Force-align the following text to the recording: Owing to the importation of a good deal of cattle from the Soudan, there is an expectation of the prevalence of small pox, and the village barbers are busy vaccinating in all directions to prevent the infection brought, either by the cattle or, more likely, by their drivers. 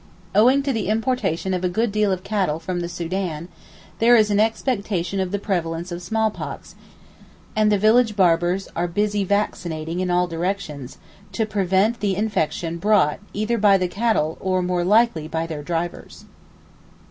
Owing 0.33 0.63
to 0.63 0.73
the 0.73 0.87
importation 0.87 1.53
of 1.53 1.63
a 1.63 1.69
good 1.69 1.91
deal 1.91 2.11
of 2.11 2.23
cattle 2.23 2.57
from 2.59 2.79
the 2.79 2.89
Soudan, 2.89 3.49
there 3.99 4.15
is 4.15 4.31
an 4.31 4.39
expectation 4.39 5.19
of 5.19 5.29
the 5.29 5.37
prevalence 5.37 5.91
of 5.91 6.01
small 6.01 6.31
pox, 6.31 6.73
and 7.55 7.71
the 7.71 7.77
village 7.77 8.15
barbers 8.15 8.67
are 8.75 8.87
busy 8.87 9.23
vaccinating 9.23 9.99
in 9.99 10.09
all 10.09 10.25
directions 10.25 10.97
to 11.33 11.45
prevent 11.45 11.99
the 11.99 12.15
infection 12.15 12.77
brought, 12.79 13.19
either 13.31 13.59
by 13.59 13.77
the 13.77 13.87
cattle 13.87 14.39
or, 14.39 14.63
more 14.63 14.83
likely, 14.83 15.27
by 15.27 15.45
their 15.45 15.61
drivers. 15.61 16.25